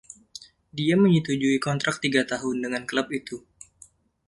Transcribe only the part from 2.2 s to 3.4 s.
tahun dengan klub itu.